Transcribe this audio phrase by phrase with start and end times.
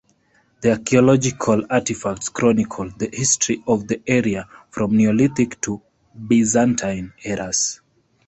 [0.61, 5.79] The archaeological artifacts chronicle the history of the area from Neolithic to
[6.15, 7.81] Byzantine eras.